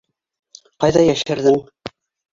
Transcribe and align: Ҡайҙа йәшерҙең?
Ҡайҙа 0.85 1.05
йәшерҙең? 1.11 1.63